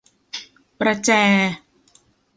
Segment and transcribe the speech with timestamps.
[0.79, 1.09] ประแจ